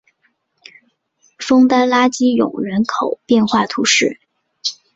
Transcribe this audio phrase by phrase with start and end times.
[1.37, 4.19] 枫丹拉基永人口变化图示